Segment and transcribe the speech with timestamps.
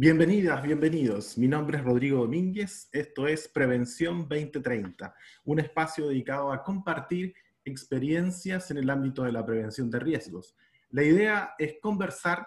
[0.00, 1.36] Bienvenidas, bienvenidos.
[1.36, 2.88] Mi nombre es Rodrigo Domínguez.
[2.92, 5.12] Esto es Prevención 2030,
[5.44, 7.34] un espacio dedicado a compartir
[7.64, 10.56] experiencias en el ámbito de la prevención de riesgos.
[10.90, 12.46] La idea es conversar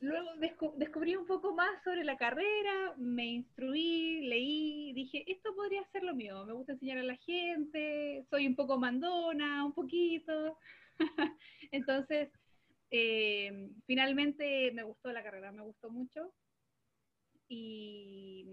[0.00, 0.30] luego
[0.76, 6.14] descubrí un poco más sobre la carrera, me instruí, leí, dije, esto podría ser lo
[6.14, 10.58] mío, me gusta enseñar a la gente, soy un poco mandona, un poquito.
[11.70, 12.30] Entonces,
[12.90, 16.32] eh, finalmente me gustó la carrera, me gustó mucho.
[17.48, 18.46] Y,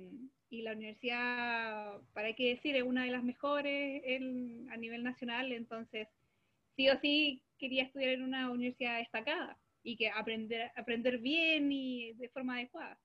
[0.50, 4.04] la universidad, para qué decir, es una de las mejores
[4.72, 6.08] a nivel nacional, entonces
[6.76, 12.14] sí o sí quería estudiar en una universidad destacada y que aprender, aprender bien y
[12.14, 13.00] de forma adecuada.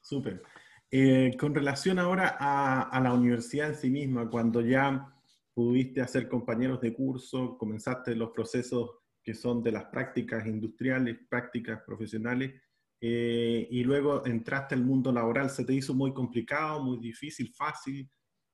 [0.00, 0.40] Súper.
[0.88, 5.12] Eh, con relación ahora a, a, la universidad en sí misma, cuando ya
[5.52, 8.90] pudiste hacer compañeros de curso, comenzaste los procesos
[9.22, 12.60] que son de las prácticas industriales, prácticas profesionales,
[13.00, 18.08] eh, y luego entraste al mundo laboral, ¿se te hizo muy complicado, muy difícil, fácil?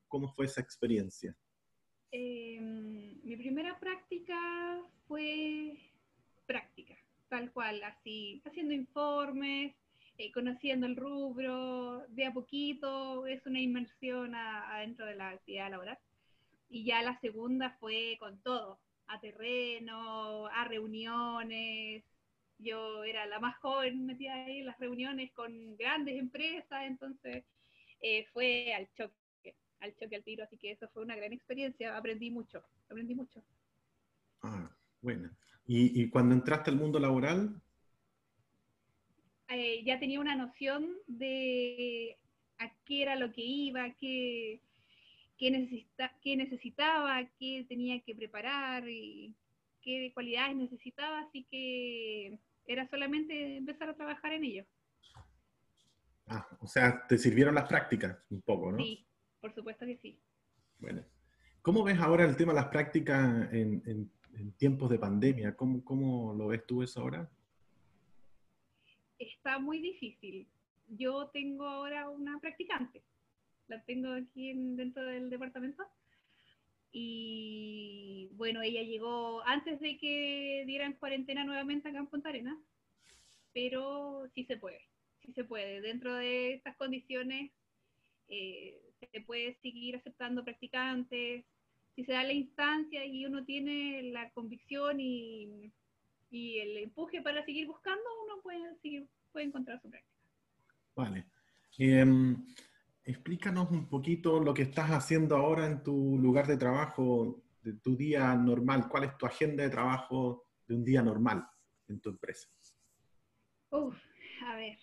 [0.07, 1.37] ¿Cómo fue esa experiencia?
[2.11, 2.59] Eh,
[3.23, 4.39] mi primera práctica
[5.07, 5.77] fue
[6.49, 6.97] práctica,
[7.29, 9.75] tal cual, así, haciendo informes,
[10.17, 15.99] eh, conociendo el rubro, de a poquito, es una inmersión adentro de la actividad laboral.
[16.71, 22.03] Y ya la segunda fue con todo, a terreno, a reuniones.
[22.59, 27.45] Yo era la más joven metida ahí en las reuniones con grandes empresas, entonces
[28.01, 31.97] eh, fue al choque, al choque al tiro, así que eso fue una gran experiencia,
[31.97, 33.45] aprendí mucho, aprendí mucho.
[34.43, 34.71] Ah,
[35.03, 35.31] bueno.
[35.71, 37.61] ¿Y, cuando entraste al mundo laboral?
[39.51, 42.17] Eh, ya tenía una noción de
[42.59, 44.63] a qué era lo que iba, qué,
[45.37, 49.35] qué, necesita, qué necesitaba, qué tenía que preparar y
[49.83, 54.65] qué cualidades necesitaba, así que era solamente empezar a trabajar en ello.
[56.29, 58.79] Ah, o sea, te sirvieron las prácticas un poco, ¿no?
[58.79, 59.07] Sí,
[59.39, 60.19] por supuesto que sí.
[60.79, 61.05] Bueno.
[61.61, 64.11] ¿Cómo ves ahora el tema de las prácticas en en
[64.57, 65.57] tiempos de pandemia.
[65.57, 67.29] ¿Cómo, ¿Cómo lo ves tú eso ahora?
[69.19, 70.47] Está muy difícil.
[70.89, 73.03] Yo tengo ahora una practicante.
[73.67, 75.85] La tengo aquí dentro del departamento.
[76.91, 82.59] Y bueno, ella llegó antes de que dieran cuarentena nuevamente acá en Punta Arenas,
[83.53, 84.81] pero sí se puede,
[85.25, 85.81] sí se puede.
[85.83, 87.51] Dentro de estas condiciones
[88.29, 88.81] eh,
[89.13, 91.45] se puede seguir aceptando practicantes,
[91.99, 95.73] si se da la instancia y uno tiene la convicción y,
[96.31, 100.17] y el empuje para seguir buscando, uno puede, seguir, puede encontrar su práctica.
[100.95, 101.27] Vale.
[101.77, 102.47] Em,
[103.03, 107.97] explícanos un poquito lo que estás haciendo ahora en tu lugar de trabajo, de tu
[107.97, 108.89] día normal.
[108.89, 111.49] ¿Cuál es tu agenda de trabajo de un día normal
[111.89, 112.49] en tu empresa?
[113.71, 113.97] Uf,
[114.47, 114.79] a ver,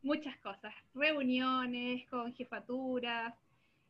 [0.00, 0.74] muchas cosas.
[0.94, 3.34] Reuniones con jefaturas,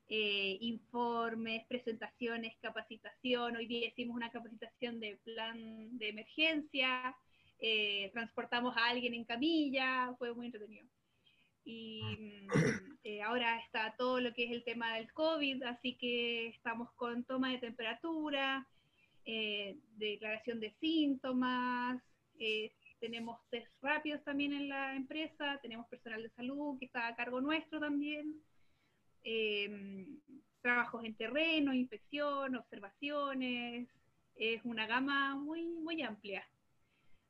[0.09, 3.57] eh, informes, presentaciones, capacitación.
[3.57, 7.17] Hoy día hicimos una capacitación de plan de emergencia,
[7.59, 10.87] eh, transportamos a alguien en camilla, fue muy entretenido.
[11.65, 12.49] Y mm,
[13.05, 17.25] eh, ahora está todo lo que es el tema del COVID, así que estamos con
[17.25, 18.67] toma de temperatura,
[19.97, 22.03] declaración de síntomas,
[23.01, 27.41] tenemos test rápidos también en la empresa, tenemos personal de salud que está a cargo
[27.41, 28.35] nuestro también,
[29.25, 30.07] eh,
[30.61, 33.89] trabajos en terreno, inspección, observaciones,
[34.37, 36.47] es una gama muy, muy amplia,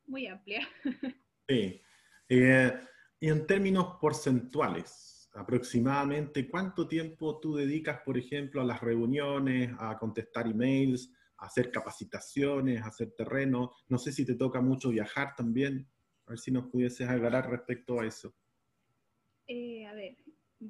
[0.06, 0.68] muy amplia.
[1.46, 1.78] Sí.
[2.26, 9.98] y en términos porcentuales, aproximadamente, ¿cuánto tiempo tú dedicas, por ejemplo, a las reuniones, a
[9.98, 11.12] contestar emails,
[11.44, 13.72] hacer capacitaciones, hacer terreno.
[13.88, 15.88] No sé si te toca mucho viajar también.
[16.26, 18.34] A ver si nos pudieses aclarar respecto a eso.
[19.46, 20.16] Eh, a ver,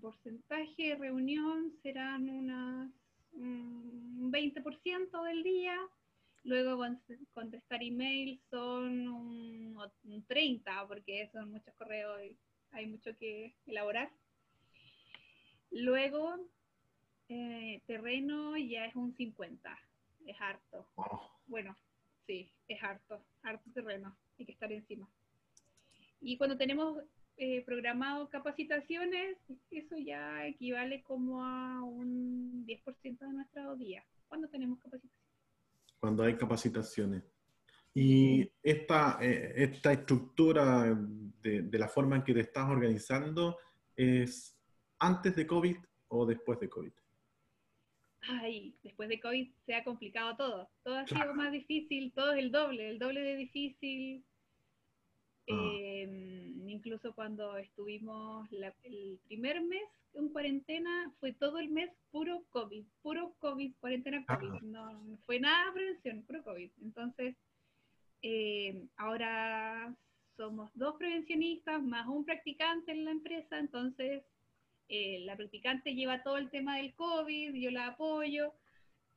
[0.00, 2.90] porcentaje de reunión serán unas
[3.32, 5.76] un 20% del día.
[6.44, 6.84] Luego
[7.32, 12.36] contestar email son un, 30, porque son muchos correos y
[12.72, 14.10] hay mucho que elaborar.
[15.70, 16.36] Luego,
[17.28, 19.78] eh, terreno ya es un 50
[20.26, 20.86] es harto.
[21.46, 21.76] Bueno,
[22.26, 25.08] sí, es harto, harto terreno, hay que estar encima.
[26.20, 27.02] Y cuando tenemos
[27.36, 29.38] eh, programado capacitaciones,
[29.70, 34.04] eso ya equivale como a un 10% de nuestro día.
[34.28, 35.30] ¿Cuándo tenemos capacitaciones?
[35.98, 37.22] Cuando hay capacitaciones.
[37.94, 40.96] Y esta, eh, esta estructura
[41.42, 43.56] de, de, la forma en que te estás organizando
[43.94, 44.58] es
[44.98, 45.76] antes de COVID
[46.08, 46.92] o después de COVID?
[48.28, 50.68] ay, después de COVID se ha complicado todo.
[50.82, 54.24] Todo ha sido más difícil, todo es el doble, el doble de difícil.
[55.50, 55.72] Ah.
[55.74, 56.43] Em,
[56.84, 58.46] incluso cuando estuvimos
[58.82, 59.82] el primer mes
[60.12, 64.52] en cuarentena, fue todo el mes puro COVID, puro COVID, cuarentena COVID.
[64.52, 64.60] Ah.
[64.62, 66.70] No, fue nada prevención, puro COVID.
[66.82, 67.36] Entonces,
[68.20, 69.96] em, ahora
[70.36, 74.22] somos dos prevencionistas más un practicante en la empresa, entonces
[74.88, 78.52] eh, la practicante lleva todo el tema del COVID, yo la apoyo,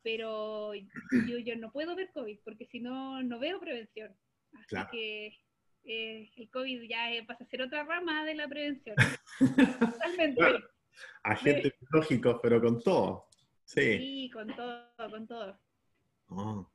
[0.04, 4.16] pero yo, yo no puedo ver COVID porque si no, no veo prevención.
[4.54, 5.38] Así que
[5.88, 8.96] eh, el COVID ya pasa a ser otra rama de la prevención.
[9.40, 10.42] Totalmente.
[11.24, 13.28] Agentes lógicos, pero con todo.
[13.64, 13.98] Sí.
[13.98, 15.60] sí, con todo, con todo.
[16.30, 16.70] Oh.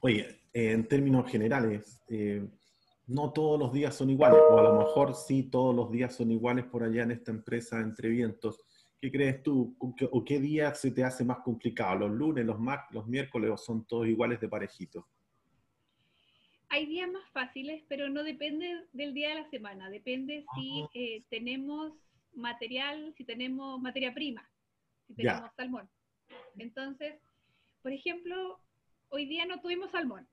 [0.00, 2.48] Oye, en términos generales, eh,
[3.06, 6.30] no todos los días son iguales, o a lo mejor sí todos los días son
[6.30, 8.60] iguales por allá en esta empresa entre vientos.
[9.00, 9.76] ¿Qué crees tú?
[9.78, 12.00] ¿O qué día se te hace más complicado?
[12.00, 15.08] ¿Los lunes, los martes, los miércoles o son todos iguales de parejito?
[16.70, 19.88] Hay días más fáciles, pero no depende del día de la semana.
[19.90, 21.92] Depende si eh, tenemos
[22.34, 24.48] material, si tenemos materia prima,
[25.06, 25.88] si tenemos salmón.
[26.58, 27.14] Entonces,
[27.82, 28.60] por ejemplo,
[29.08, 30.28] hoy día no tuvimos salmón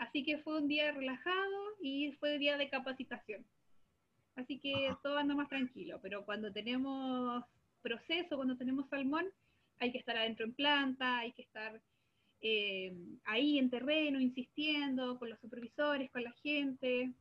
[0.00, 3.44] Así que fue un día relajado y fue un día de capacitación.
[4.34, 7.44] Así que todo anda más tranquilo, pero cuando tenemos
[7.82, 9.26] proceso, cuando tenemos salmón,
[9.78, 11.82] hay que estar adentro en planta, hay que estar
[12.40, 12.94] eh,
[13.24, 17.12] ahí en terreno, insistiendo con los supervisores, con la gente,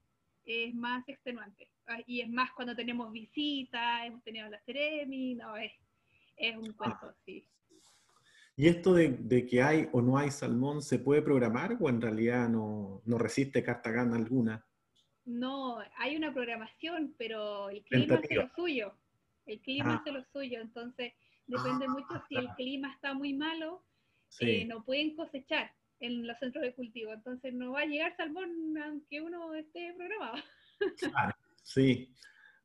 [0.46, 1.70] es más extenuante.
[1.88, 5.72] Ah, y es más cuando tenemos visitas, hemos tenido la Ceremi, no, es,
[6.38, 7.48] es un cuento, sí.
[8.56, 12.50] ¿Y esto de, que hay o no hay salmón se puede programar o en realidad
[12.50, 14.66] no, resiste carta gana alguna?
[15.24, 18.94] No, hay una programación, pero el clima hace lo suyo.
[19.46, 19.96] El clima ah.
[19.96, 21.14] hace lo suyo, entonces
[21.48, 23.82] depende ah, mucho si el clima está muy malo,
[24.40, 28.78] eh, no pueden cosechar en los centros de cultivo, entonces no va a llegar salmón
[28.84, 30.38] aunque uno esté programado.
[30.98, 32.10] Claro, sí.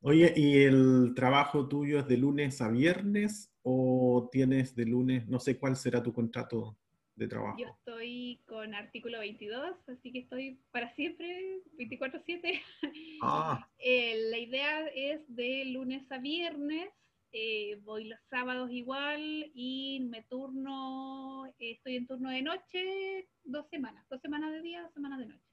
[0.00, 5.41] Oye, ¿y el trabajo tuyo es de lunes a viernes o tienes de lunes, no
[5.41, 6.77] sé cuál será tu contrato
[7.17, 7.57] de trabajo?
[7.59, 12.61] Yo estoy con artículo 22, así que estoy para siempre, 24/7.
[13.23, 13.67] Ah.
[13.79, 16.88] Eh, la idea es de lunes a viernes,
[17.37, 24.07] eh, voy los sábados igual y me turno, estoy en turno de noche dos semanas,
[24.09, 25.45] dos semanas de día, dos semanas de noche.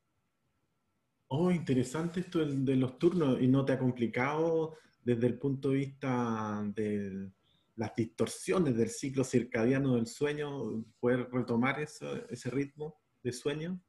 [1.28, 5.78] Oh, interesante esto de los turnos y no te ha complicado desde el punto de
[5.78, 7.32] vista de
[7.76, 13.82] las distorsiones del ciclo circadiano del sueño, poder retomar ese ritmo de sueño.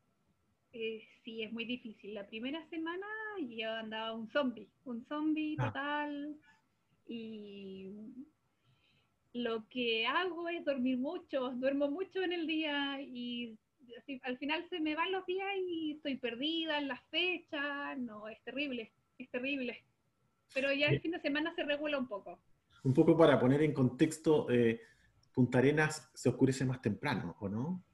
[0.72, 2.14] Eh, sí, es muy difícil.
[2.14, 3.06] La primera semana
[3.38, 5.66] yo andaba un zombie, un zombie ah.
[5.66, 6.38] total
[7.06, 7.90] y
[9.32, 13.59] lo que hago es dormir mucho, duermo mucho en el día y
[14.23, 18.42] al final se me van los días y estoy perdida en las fechas, no, es
[18.42, 19.85] terrible, es terrible.
[20.54, 22.38] Pero ya el fin de semana se regula un poco.
[22.85, 24.80] Un poco para poner en contexto, eh,
[25.32, 27.85] Punta Arenas se oscurece más temprano, ¿o no?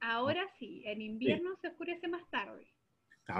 [0.00, 2.66] Ahora sí, en invierno se oscurece más tarde.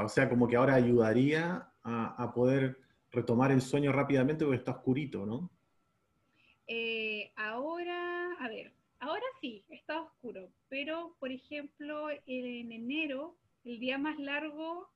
[0.02, 2.78] o sea, como que ahora ayudaría a, poder
[3.14, 5.50] retomar el sueño rápidamente porque está oscurito, ¿no?
[6.66, 13.98] Eh, ahora, a ver, ahora sí, está oscuro, pero por ejemplo en enero el día
[13.98, 14.90] más largo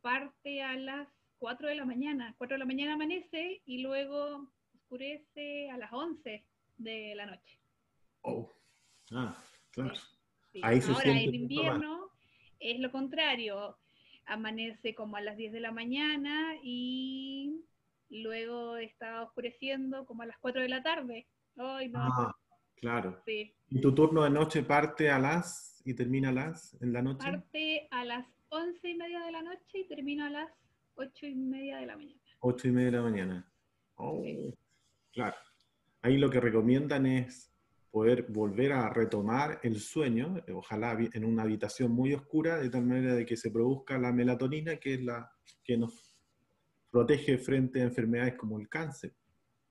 [0.00, 2.34] parte a las 4 de la mañana.
[2.38, 6.44] 4 de la mañana amanece y luego oscurece a las 11
[6.78, 7.58] de la noche.
[8.22, 8.52] Oh,
[9.12, 9.36] ah,
[9.70, 9.94] claro.
[10.62, 12.10] Ahora en invierno
[12.58, 13.76] es lo contrario.
[14.26, 17.64] Amanece como a las 10 de la mañana y
[18.08, 21.28] luego está oscureciendo como a las 4 de la tarde.
[21.56, 22.00] Ay, no.
[22.00, 22.36] Ah,
[22.76, 23.22] claro.
[23.24, 23.54] Sí.
[23.68, 27.24] ¿Y tu turno de noche parte a las y termina a las en la noche?
[27.24, 30.50] Parte a las 11 y media de la noche y termina a las
[30.94, 32.20] 8 y media de la mañana.
[32.40, 33.52] 8 y media de la mañana.
[33.96, 34.22] Oh,
[35.12, 35.36] claro.
[36.02, 37.52] Ahí lo que recomiendan es
[37.96, 43.14] poder volver a retomar el sueño, ojalá en una habitación muy oscura, de tal manera
[43.14, 45.32] de que se produzca la melatonina, que es la
[45.64, 46.14] que nos
[46.90, 49.14] protege frente a enfermedades como el cáncer.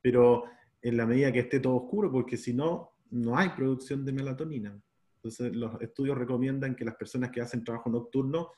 [0.02, 0.46] Pero
[0.82, 4.82] en la medida que esté todo oscuro, porque si no, no hay producción de melatonina.
[5.18, 8.54] Entonces, los estudios recomiendan que las personas que hacen trabajo nocturno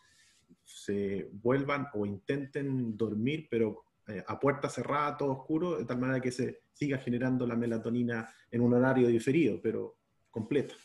[0.63, 6.21] se vuelvan o intenten dormir, pero eh, a puerta cerrada, todo oscuro, de tal manera
[6.21, 9.97] que se siga generando la melatonina en un horario diferido, pero
[10.31, 10.75] completo.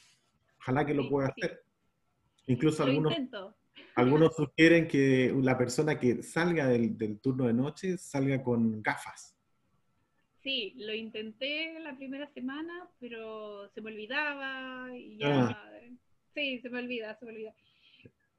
[0.59, 1.62] Ojalá que lo pueda hacer.
[2.47, 3.14] Incluso algunos,
[3.95, 9.37] algunos sugieren que la persona que salga del, turno de noche salga con gafas.
[10.43, 15.49] Sí, lo intenté la primera semana, pero se me olvidaba y ya...
[15.49, 15.69] Ah.
[16.35, 17.55] Sí, se me olvida, se me olvida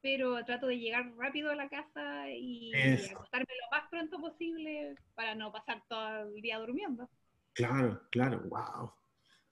[0.03, 2.73] pero trato de llegar rápido a la casa y
[3.09, 7.09] acostarme lo más pronto posible para no pasar todo el día durmiendo.
[7.53, 8.91] Claro, claro, wow.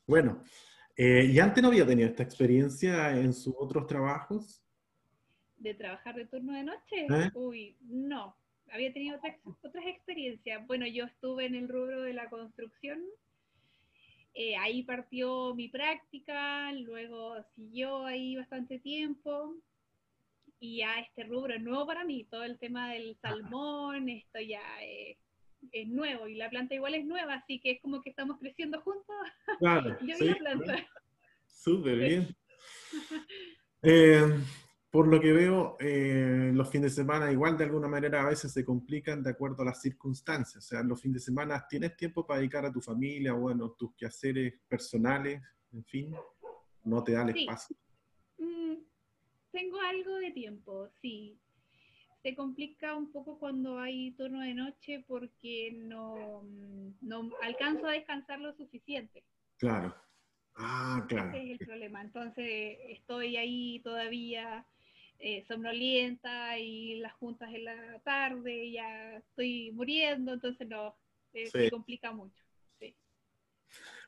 [0.05, 0.43] Bueno,
[0.98, 4.62] eh, ¿y antes no había tenido esta experiencia en sus otros trabajos?
[5.55, 7.08] ¿De trabajar de turno de noche?
[7.10, 7.31] ¿Eh?
[7.34, 8.36] Uy, no.
[8.74, 10.67] Había tenido otras, otras experiencias.
[10.67, 13.01] Bueno, yo estuve en el rubro de la construcción.
[14.34, 19.55] Eh, ahí partió mi práctica, luego siguió ahí bastante tiempo
[20.61, 24.61] y ya este rubro es nuevo para mí, todo el tema del salmón, esto ya
[24.83, 25.17] es,
[25.87, 29.15] nuevo y la planta igual es nueva, así que es como que estamos creciendo juntos.
[29.59, 30.87] Claro, Yo sí, la planta.
[31.47, 32.35] Súper bien.
[33.83, 34.21] Eh,
[34.91, 38.53] por lo que veo, eh, los fines de semana igual de alguna manera a veces
[38.53, 40.63] se complican de acuerdo a las circunstancias.
[40.63, 43.95] O sea, los fines de semana tienes tiempo para dedicar a tu familia, bueno, tus
[43.95, 45.41] quehaceres personales,
[45.73, 46.13] en fin,
[46.83, 47.75] no te da el espacio.
[49.51, 51.38] Mm, tengo algo de tiempo, sí.
[52.24, 56.43] Se complica un poco cuando hay turno de noche porque no,
[57.01, 59.24] no alcanzo a descansar lo suficiente.
[59.58, 59.96] Claro.
[60.55, 61.29] Ah, claro.
[61.29, 62.01] Ese es el problema.
[62.01, 64.65] Entonces estoy ahí todavía
[65.17, 70.96] eh, somnolienta y las juntas en la tarde, ya estoy muriendo, entonces no,
[71.34, 72.43] eh, se complica mucho.
[72.79, 72.96] Sí.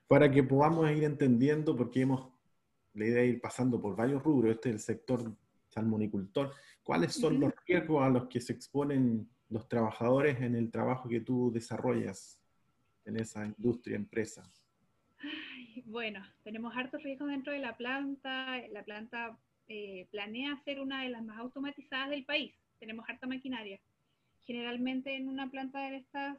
[0.08, 2.33] Para que podamos ir entendiendo, porque hemos
[2.94, 5.36] la idea de ir pasando por varios rubros, este es el sector
[5.70, 6.54] salmonicultor.
[6.84, 11.22] ¿Cuáles son los riesgos a los que se exponen los trabajadores en el trabajo que
[11.22, 12.40] tú desarrollas
[13.06, 14.44] en esa industria, empresa?
[15.86, 18.62] bueno, tenemos hartos riesgos dentro de la planta.
[18.70, 22.54] La planta eh, planea ser una de las más automatizadas del país.
[22.80, 23.80] Tenemos harta maquinaria.
[24.46, 26.38] Generalmente en una planta de estas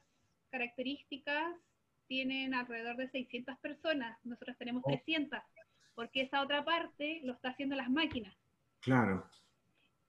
[0.51, 1.57] características
[2.07, 4.19] tienen alrededor de 600 personas.
[4.25, 5.41] Nosotros tenemos 300
[5.95, 8.35] porque esa otra parte lo está haciendo las máquinas.
[8.81, 9.25] Claro.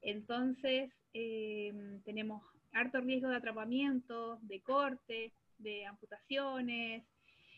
[0.01, 7.03] Entonces, em, tenemos harto riesgo de atrapamiento, de corte, de amputaciones,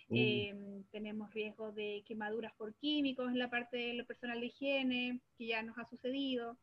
[0.10, 0.16] uh.
[0.16, 5.20] em, tenemos riesgo de quemaduras por químicos en la parte de lo personal de higiene,
[5.38, 6.58] que ya nos ha sucedido.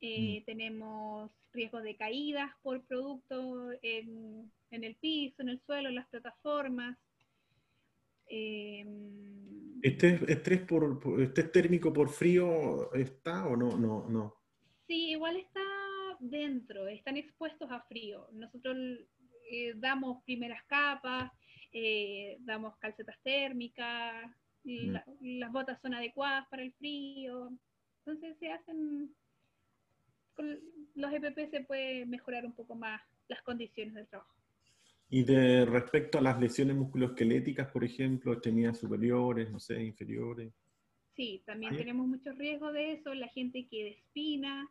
[0.00, 0.44] Eh, mm.
[0.44, 6.06] Tenemos riesgo de caídas por producto en, en, el piso, en el suelo, en las
[6.08, 6.98] plataformas.
[9.82, 14.34] ¿Este estrés por, este térmico por frío está o no, no, no?
[14.86, 15.60] Sí, igual está
[16.20, 18.28] dentro, están expuestos a frío.
[18.32, 18.76] Nosotros
[19.50, 21.30] eh, damos primeras capas,
[21.72, 24.30] eh, damos calcetas térmicas,
[24.64, 24.96] mm.
[25.38, 27.50] las botas son adecuadas para el frío.
[28.04, 29.14] Entonces se hacen,
[30.34, 30.58] con
[30.94, 34.32] los EPP se puede mejorar un poco más las condiciones del trabajo.
[35.08, 40.52] Y de respecto a las lesiones musculoesqueléticas, por ejemplo, extremidades superiores, no sé, inferiores.
[41.14, 43.14] Sí, también tenemos mucho riesgo de eso.
[43.14, 44.68] La gente que despina,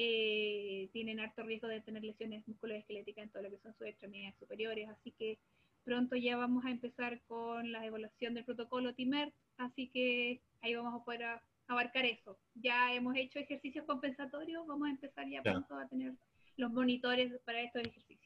[0.00, 4.36] eh, tienen alto riesgo de tener lesiones musculoesqueléticas en todo lo que son sus extremidades
[4.38, 4.88] superiores.
[4.88, 5.38] Así que
[5.82, 11.00] pronto ya vamos a empezar con la evaluación del protocolo TIMER, así que ahí vamos
[11.00, 12.38] a poder abarcar eso.
[12.54, 16.12] Ya hemos hecho ejercicios compensatorios, vamos a empezar ya pronto a tener
[16.56, 18.17] los monitores para estos ejercicios.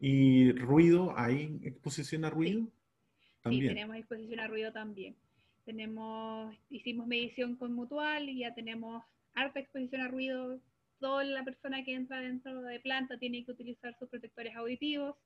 [0.00, 1.12] ¿Y ruido?
[1.16, 2.62] ¿Hay exposición a ruido?
[2.62, 2.70] Sí.
[3.42, 3.62] También.
[3.62, 5.16] Sí, tenemos exposición a ruido también.
[5.64, 9.04] tenemos, hicimos medición con Mutual y ya tenemos
[9.34, 10.58] harta exposición a ruido.
[10.98, 15.16] Toda la persona que entra dentro de planta tiene que utilizar sus protectores auditivos.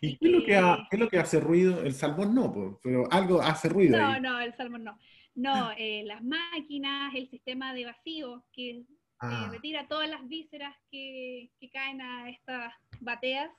[0.00, 0.58] ¿Y qué,
[0.90, 1.82] es lo que hace ruido?
[1.82, 3.98] El salmón no, pero algo hace ruido.
[3.98, 4.98] No, no, el salmón no.
[5.34, 8.84] No, eh, las máquinas, el sistema de vacío que
[9.30, 9.48] eh, ah.
[9.50, 13.50] retira todas las vísceras que, que, caen a estas bateas,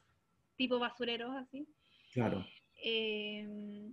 [0.57, 1.67] tipo basureros, así.
[2.13, 2.45] Claro.
[2.83, 3.47] Eh,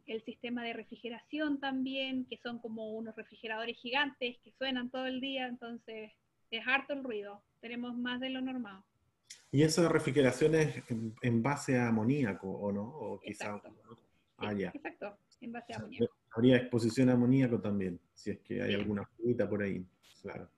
[0.07, 5.21] el sistema de refrigeración también, que son como unos refrigeradores gigantes que suenan todo el
[5.21, 6.13] día, entonces
[6.51, 8.83] es harto el ruido, tenemos más de lo normal.
[9.51, 12.83] ¿Y esa refrigeración es en, base a amoníaco o no?
[12.85, 13.99] O quizá, exacto.
[14.39, 14.71] Ah, ya.
[14.75, 16.15] Exacto, en base a amoníaco.
[16.35, 19.85] Habría exposición a amoníaco también, si es que hay alguna fruta por ahí,
[20.23, 20.51] claro.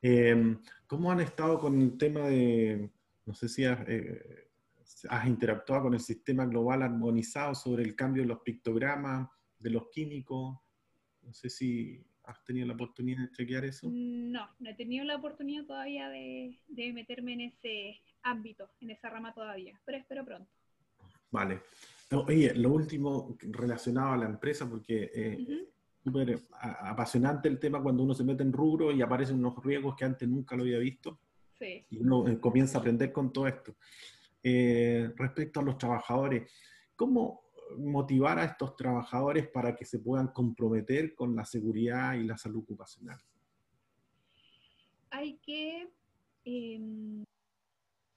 [0.00, 2.90] Em, ¿Cómo han estado con el tema de,
[3.26, 4.48] no sé si has, eh,
[5.08, 9.28] has, interactuado con el sistema global armonizado sobre el cambio de los pictogramas,
[9.58, 10.58] de los químicos?
[11.22, 13.88] No sé si ¿Has tenido la oportunidad de chequear eso?
[13.90, 16.58] No, no he tenido la oportunidad todavía de,
[16.92, 20.50] meterme en ese ámbito, en esa rama todavía, pero espero pronto.
[21.30, 21.62] Vale.
[22.10, 25.68] oye, lo último relacionado a la empresa, porque eh,
[26.02, 30.04] súper apasionante el tema cuando uno se mete en rubro y aparecen unos riesgos que
[30.04, 31.20] antes nunca lo había visto.
[31.58, 31.84] Sí.
[31.90, 33.76] Y uno eh, comienza a aprender con todo esto.
[34.42, 36.50] Eh, respecto a los trabajadores,
[36.94, 42.38] ¿cómo, motivar a estos trabajadores para que se puedan comprometer con la seguridad y la
[42.38, 43.18] salud ocupacional?
[45.10, 45.88] Hay que
[46.44, 47.24] em,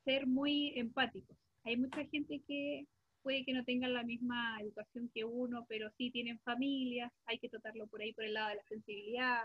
[0.05, 1.37] ser muy empáticos.
[1.63, 2.87] Hay mucha gente que
[3.21, 7.49] puede que no tengan la misma educación que uno, pero sí tienen familias, hay que
[7.49, 9.41] tratarlo por ahí por el lado de la sensibilidad.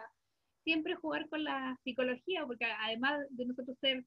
[0.65, 4.05] Siempre jugar con la psicología, porque además de nosotros ser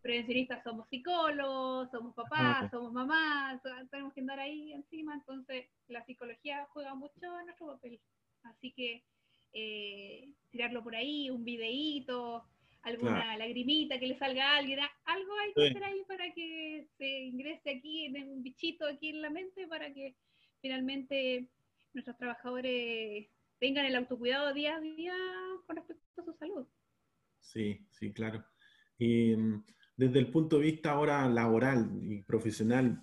[0.00, 6.66] prevencionistas somos psicólogos, somos papás, somos mamás, tenemos que andar ahí encima, entonces la psicología
[6.70, 8.00] juega mucho en nuestro papel.
[8.42, 9.04] Así que
[9.52, 12.44] eh, tirarlo por ahí, un videíto,
[12.82, 17.06] alguna lagrimita que le salga a alguien, algo hay que hacer ahí para que se
[17.06, 20.16] ingrese aquí en un bichito aquí en la mente para que
[20.60, 21.48] finalmente
[21.94, 25.14] nuestros trabajadores tengan el autocuidado día a día
[25.66, 26.66] con respecto a su salud.
[27.40, 28.44] Sí, sí, claro.
[28.98, 29.64] Y mm,
[29.96, 33.00] desde el punto de vista ahora laboral y profesional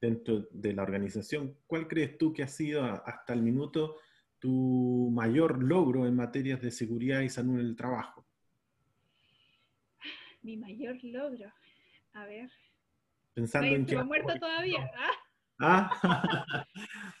[0.00, 3.96] dentro de la organización, ¿cuál crees tú que ha sido hasta el minuto
[4.38, 8.25] tu mayor logro en materias de seguridad y salud en el trabajo?
[10.46, 11.52] Mi mayor logro.
[12.12, 12.48] A ver.
[13.34, 14.00] Pensando en que.
[14.04, 14.88] muerto todavía.
[14.96, 15.10] ¿ah?
[15.58, 16.64] ¿Ah?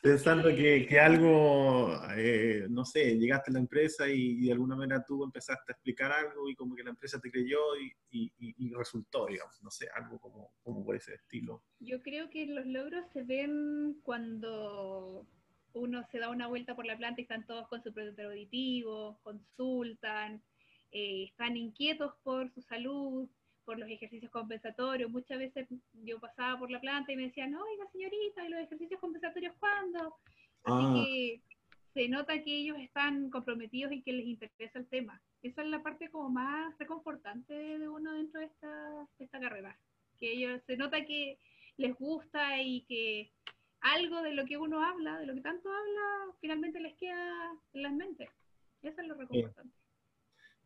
[0.00, 5.04] Pensando que, que algo, eh, no sé, llegaste a la empresa y, de alguna manera
[5.04, 9.26] tú empezaste a explicar algo y como que la empresa te creyó y, y, resultó,
[9.26, 11.64] digamos, no sé, algo como, como por ese estilo.
[11.80, 15.26] Yo creo que los logros se ven cuando
[15.72, 19.18] uno se da una vuelta por la planta y están todos con su protector auditivo,
[19.24, 20.44] consultan,
[20.92, 23.28] eh, están inquietos por su salud,
[23.64, 25.10] por los ejercicios compensatorios.
[25.10, 29.00] Muchas veces yo pasaba por la planta y me decían, oiga señorita, ¿y los ejercicios
[29.00, 30.16] compensatorios cuándo?
[30.64, 30.92] Así ah.
[30.94, 31.40] que
[31.92, 35.20] se nota que ellos están comprometidos y que les interesa el tema.
[35.42, 39.78] Esa es la parte como más reconfortante de uno dentro de esta, esta carrera.
[40.18, 41.38] Que ellos se nota que
[41.76, 43.32] les gusta y que
[43.80, 47.82] algo de lo que uno habla, de lo que tanto habla, finalmente les queda en
[47.82, 48.28] las mentes.
[48.82, 49.74] Eso es lo reconfortante.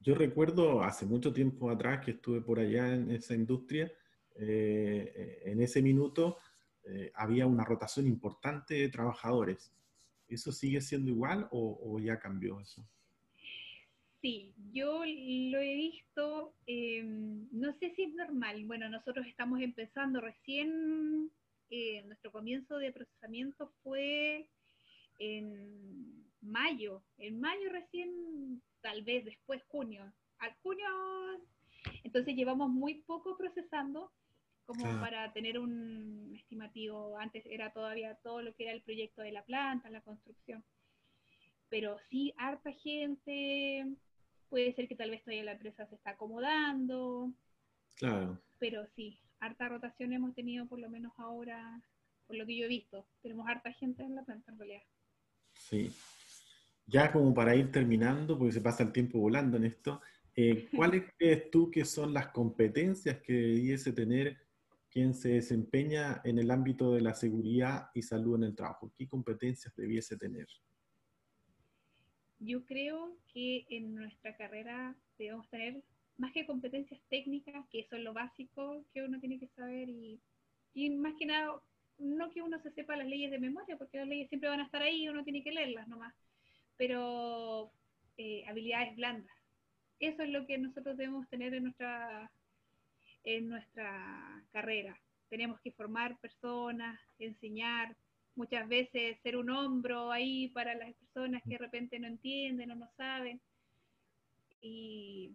[0.01, 3.93] Yo recuerdo hace mucho tiempo atrás que estuve por allá en esa industria,
[4.35, 6.39] eh, en ese minuto
[6.85, 9.71] eh, había una rotación importante de trabajadores.
[10.27, 12.83] ¿Eso sigue siendo igual o, ya cambió eso?
[14.23, 20.21] Sí, yo lo he visto, em, no sé si es normal, bueno, nosotros estamos empezando
[20.21, 21.31] recién,
[21.71, 24.49] eh, nuestro comienzo de procesamiento fue
[25.19, 30.12] en mayo, en mayo recién tal vez después junio.
[30.38, 30.87] Al junio,
[32.03, 34.12] entonces llevamos muy poco procesando
[34.64, 37.18] como para tener un estimativo.
[37.18, 40.64] Antes era todavía todo lo que era el proyecto de la planta, la construcción.
[41.68, 43.87] Pero sí, harta gente,
[44.48, 47.33] puede ser que tal vez todavía la empresa se está acomodando.
[47.96, 48.40] Claro.
[48.59, 51.83] Pero sí, harta rotación hemos tenido por lo menos ahora,
[52.26, 53.07] por lo que yo he visto.
[53.22, 54.83] Tenemos harta gente en la planta en realidad.
[55.53, 55.92] Sí,
[56.90, 60.00] ya como para ir terminando, porque se pasa el tiempo volando en esto,
[60.35, 64.37] eh, ¿cuáles crees tú que son las competencias que debiese tener
[64.90, 68.92] quien se desempeña en el ámbito de la seguridad y salud en el trabajo?
[68.96, 70.48] ¿Qué competencias debiese tener?
[72.40, 75.83] Yo creo que en nuestra carrera debemos tener
[76.16, 80.20] más que competencias técnicas, que eso es lo básico que uno tiene que saber, y,
[80.74, 81.62] y más que nada
[81.98, 84.64] no que uno se sepa las leyes de memoria, porque las leyes siempre van a
[84.64, 86.14] estar ahí, uno tiene que leerlas nomás,
[86.81, 87.71] pero
[88.16, 89.37] eh, habilidades blandas.
[89.99, 92.33] Eso es lo que nosotros debemos tener en nuestra,
[93.23, 94.99] en nuestra carrera.
[95.29, 97.95] Tenemos que formar personas, enseñar,
[98.35, 102.77] muchas veces ser un hombro ahí para las personas que de repente no entienden o
[102.77, 103.43] no saben.
[104.62, 105.35] Y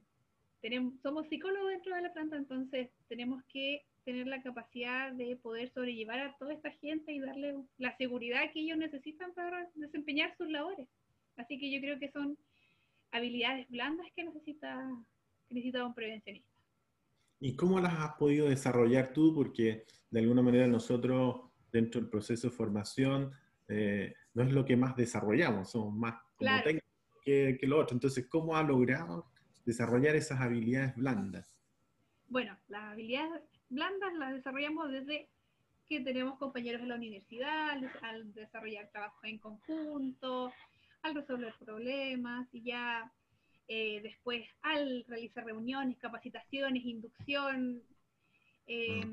[0.61, 5.71] tenemos, somos psicólogos dentro de la planta, entonces tenemos que tener la capacidad de poder
[5.73, 10.49] sobrellevar a toda esta gente y darle la seguridad que ellos necesitan para desempeñar sus
[10.49, 10.87] labores.
[11.37, 12.37] Así que yo creo que son
[13.11, 14.89] habilidades blandas que necesita,
[15.47, 16.49] que necesita un prevencionista.
[17.39, 19.33] ¿Y cómo las has podido desarrollar tú?
[19.33, 23.31] Porque de alguna manera nosotros dentro del proceso de formación
[23.67, 26.89] eh, no es lo que más desarrollamos, somos más como técnicos
[27.23, 27.95] que, que lo otro.
[27.95, 29.31] Entonces, ¿cómo has logrado
[29.65, 31.61] desarrollar esas habilidades blandas?
[32.27, 35.29] Bueno, las habilidades blandas las desarrollamos desde
[35.87, 40.51] que tenemos compañeros en la universidad, al desarrollar trabajo en conjunto,
[41.05, 43.11] al resolver problemas y ya
[43.67, 47.81] eh, después al realizar reuniones, capacitaciones, inducción,
[48.65, 49.05] eh,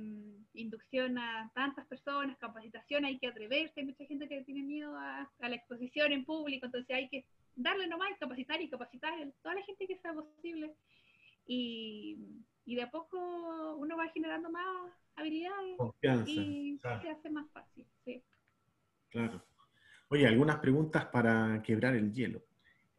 [0.55, 5.31] inducción a tantas personas, capacitación, hay que atreverse, hay mucha gente que tiene miedo a,
[5.39, 7.27] la exposición en público, entonces hay que
[7.57, 10.75] darle nomás, capacitar y capacitar a toda la gente que sea posible.
[11.47, 12.17] Y,
[12.65, 15.77] y de a poco uno va generando más habilidades
[16.27, 17.87] y se hace más fácil.
[18.05, 18.23] Sí.
[19.11, 19.43] Claro.
[20.13, 22.43] Oye, algunas preguntas para quebrar el hielo.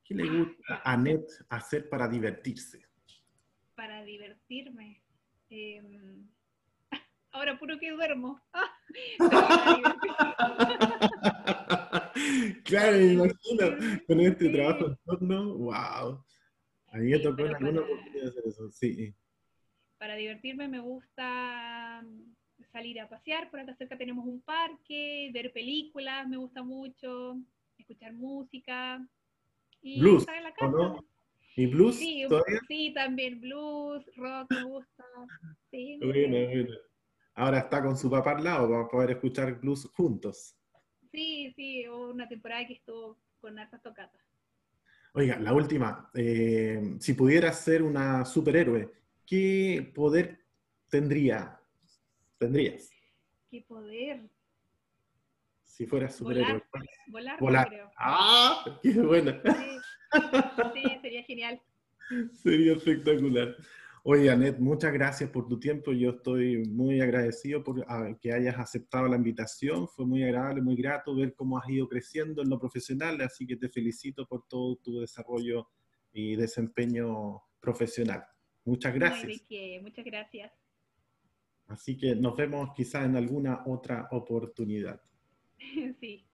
[0.04, 2.88] ¿Qué le gusta a Net hacer para divertirse?
[3.76, 5.04] Para divertirme.
[5.48, 6.28] Em,
[7.32, 8.42] ahora puro que duermo.
[12.66, 16.26] claro, me imagino, con este trabajo en torno, wow.
[16.88, 19.14] A mí me tocó en alguna oportunidad hacer eso, sí.
[20.00, 22.04] Para divertirme me gusta
[22.74, 27.38] salir a pasear, por acá cerca tenemos un parque, ver películas, me gusta mucho,
[27.78, 29.08] escuchar música.
[29.82, 30.72] Y blues, estar en la casa.
[30.72, 30.98] no?
[31.56, 31.96] ¿Y blues?
[31.96, 32.26] Sí,
[32.68, 35.06] sí, también blues, rock me gusta.
[35.70, 36.76] Sí, bueno, bueno.
[37.36, 40.56] Ahora está con su papá al lado para poder escuchar blues juntos.
[41.12, 44.22] Sí, sí, hubo una temporada que estuvo con hartas tocatas.
[45.14, 46.10] Oiga, la última.
[46.16, 48.92] Eh, si pudieras ser una superhéroe,
[49.28, 50.40] ¿qué poder
[50.90, 51.60] tendría?
[52.44, 52.90] ¿Tendrías?
[53.50, 54.30] ¿Qué poder?
[55.64, 56.62] Si fueras superhéroe.
[57.08, 57.90] Volar, volar, Creo.
[57.98, 58.80] ¡Ah!
[58.84, 59.42] ¡Qué buena!
[60.74, 61.62] sí, sería genial.
[62.34, 63.56] Sería espectacular.
[64.04, 65.94] Oye, Anet, muchas gracias por tu tiempo.
[65.94, 67.86] Yo estoy muy agradecido por
[68.20, 69.88] que hayas aceptado la invitación.
[69.88, 73.56] Fue muy agradable, muy grato ver cómo has ido creciendo en lo profesional, así que
[73.56, 75.70] te felicito por todo tu desarrollo
[76.12, 78.26] y desempeño profesional.
[78.66, 79.42] Muchas gracias.
[79.82, 80.63] Muchas gracias.
[81.68, 85.02] Así que nos vemos quizás en alguna otra oportunidad.
[86.00, 86.26] Sí,